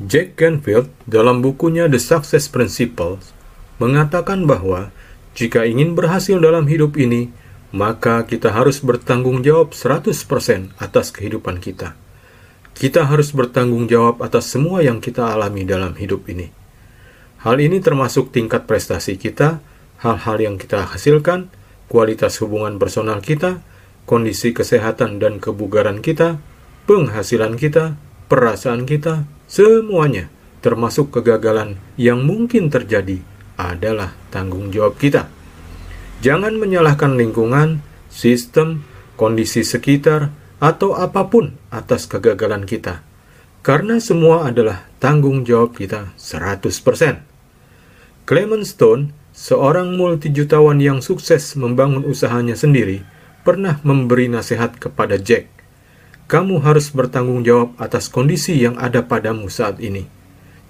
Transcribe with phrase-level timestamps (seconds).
[0.00, 3.36] Jack Canfield dalam bukunya The Success Principles
[3.76, 4.88] mengatakan bahwa
[5.36, 7.28] jika ingin berhasil dalam hidup ini,
[7.68, 10.16] maka kita harus bertanggung jawab 100%
[10.80, 12.00] atas kehidupan kita.
[12.72, 16.48] Kita harus bertanggung jawab atas semua yang kita alami dalam hidup ini.
[17.44, 19.60] Hal ini termasuk tingkat prestasi kita,
[20.00, 21.52] hal-hal yang kita hasilkan,
[21.92, 23.60] kualitas hubungan personal kita,
[24.08, 26.40] kondisi kesehatan dan kebugaran kita,
[26.88, 30.30] penghasilan kita, perasaan kita, Semuanya,
[30.62, 33.18] termasuk kegagalan yang mungkin terjadi,
[33.58, 35.26] adalah tanggung jawab kita.
[36.22, 37.82] Jangan menyalahkan lingkungan,
[38.14, 38.86] sistem,
[39.18, 40.30] kondisi sekitar,
[40.62, 43.02] atau apa pun atas kegagalan kita.
[43.66, 47.26] Karena semua adalah tanggung jawab kita 100%.
[48.22, 53.02] Clement Stone, seorang multijutawan yang sukses membangun usahanya sendiri,
[53.42, 55.59] pernah memberi nasihat kepada Jack
[56.30, 60.06] kamu harus bertanggung jawab atas kondisi yang ada padamu saat ini.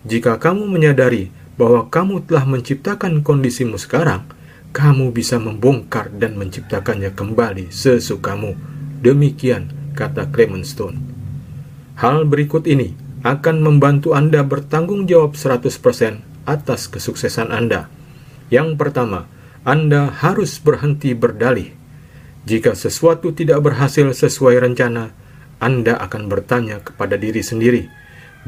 [0.08, 1.28] Jika kamu menyadari
[1.60, 4.24] bahwa kamu telah menciptakan kondisimu sekarang,
[4.72, 8.56] kamu bisa membongkar dan menciptakannya kembali sesukamu.
[9.04, 10.96] Demikian kata Clement Stone.
[12.00, 15.68] Hal berikut ini akan membantu Anda bertanggung jawab 100%
[16.48, 17.92] atas kesuksesan Anda.
[18.48, 19.28] Yang pertama,
[19.68, 21.76] Anda harus berhenti berdalih.
[22.48, 25.12] Jika sesuatu tidak berhasil sesuai rencana,
[25.60, 27.92] anda akan bertanya kepada diri sendiri,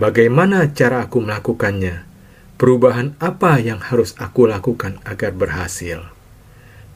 [0.00, 2.08] bagaimana cara aku melakukannya?
[2.56, 6.08] Perubahan apa yang harus aku lakukan agar berhasil?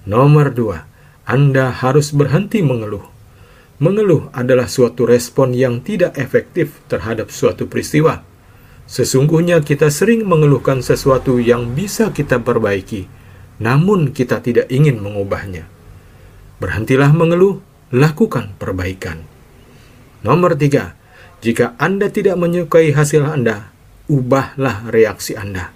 [0.09, 0.89] Nomor dua,
[1.29, 3.05] Anda harus berhenti mengeluh.
[3.77, 8.25] Mengeluh adalah suatu respon yang tidak efektif terhadap suatu peristiwa.
[8.89, 13.05] Sesungguhnya kita sering mengeluhkan sesuatu yang bisa kita perbaiki,
[13.61, 15.69] namun kita tidak ingin mengubahnya.
[16.63, 17.61] Berhentilah mengeluh,
[17.93, 19.36] lakukan perbaikan.
[20.25, 20.97] Nomor tiga,
[21.45, 23.69] jika Anda tidak menyukai hasil Anda,
[24.09, 25.75] ubahlah reaksi Anda.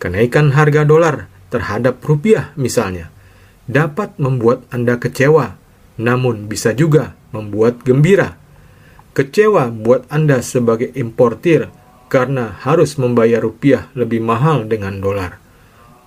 [0.00, 3.12] Kenaikan harga dolar terhadap rupiah misalnya,
[3.68, 5.60] dapat membuat Anda kecewa,
[6.00, 8.40] namun bisa juga membuat gembira.
[9.12, 11.68] Kecewa buat Anda sebagai importir
[12.10, 15.36] karena harus membayar rupiah lebih mahal dengan dolar.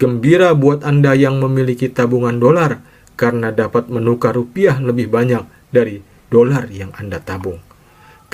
[0.02, 2.84] Gembira buat Anda yang memiliki tabungan dolar
[3.16, 6.02] karena dapat menukar rupiah lebih banyak dari
[6.34, 7.62] dolar yang Anda tabung.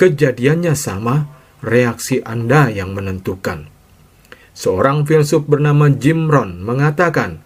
[0.00, 1.28] Kejadiannya sama,
[1.60, 3.68] reaksi Anda yang menentukan.
[4.56, 7.44] Seorang filsuf bernama Jim Rohn mengatakan,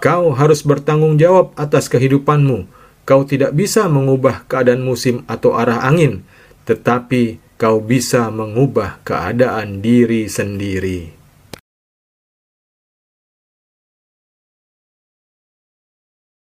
[0.00, 2.64] "Kau harus bertanggung jawab atas kehidupanmu.
[3.04, 6.24] Kau tidak bisa mengubah keadaan musim atau arah angin,
[6.64, 11.19] tetapi kau bisa mengubah keadaan diri sendiri."